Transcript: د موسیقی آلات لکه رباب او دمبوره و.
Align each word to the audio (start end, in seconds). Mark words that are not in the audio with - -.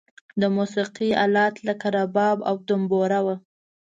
د 0.41 0.43
موسیقی 0.57 1.09
آلات 1.23 1.55
لکه 1.67 1.87
رباب 1.95 2.37
او 2.49 2.55
دمبوره 2.67 3.19
و. 3.25 3.27